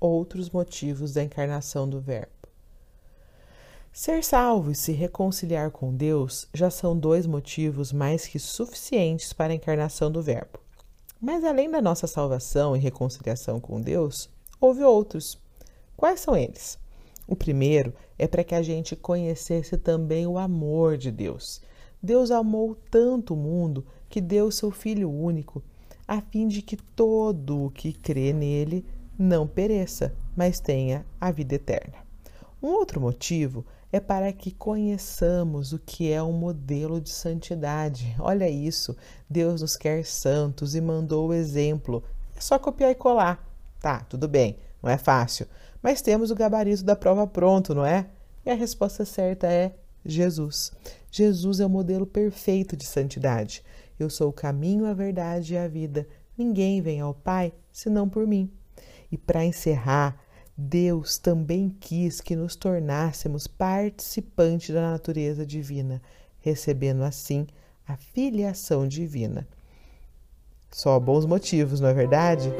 [0.00, 2.32] outros motivos da encarnação do Verbo.
[3.92, 9.52] Ser salvo e se reconciliar com Deus já são dois motivos mais que suficientes para
[9.52, 10.60] a encarnação do Verbo.
[11.20, 14.30] Mas além da nossa salvação e reconciliação com Deus,
[14.60, 15.36] houve outros.
[15.96, 16.78] Quais são eles?
[17.26, 21.60] O primeiro é para que a gente conhecesse também o amor de Deus.
[22.00, 25.62] Deus amou tanto o mundo que deu seu Filho único,
[26.06, 28.86] a fim de que todo o que crê nele
[29.18, 31.96] não pereça, mas tenha a vida eterna.
[32.62, 38.14] Um outro motivo é para que conheçamos o que é um modelo de santidade.
[38.18, 38.96] Olha isso,
[39.28, 42.04] Deus nos quer santos e mandou o exemplo.
[42.36, 43.44] É só copiar e colar.
[43.80, 45.46] Tá, tudo bem, não é fácil,
[45.82, 48.06] mas temos o gabarito da prova pronto, não é?
[48.44, 49.72] E a resposta certa é
[50.04, 50.72] Jesus.
[51.10, 53.64] Jesus é o modelo perfeito de santidade.
[53.98, 56.06] Eu sou o caminho, a verdade e a vida.
[56.36, 58.50] Ninguém vem ao Pai senão por mim.
[59.10, 60.20] E para encerrar,
[60.56, 66.02] Deus também quis que nos tornássemos participantes da natureza divina,
[66.40, 67.46] recebendo assim
[67.86, 69.46] a filiação divina.
[70.70, 72.52] Só bons motivos, não é verdade?